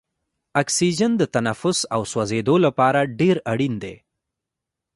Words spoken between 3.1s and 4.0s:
ډیر اړین دی.